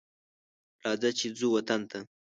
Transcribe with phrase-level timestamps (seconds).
[0.83, 1.99] راځه چې ځو وطن ته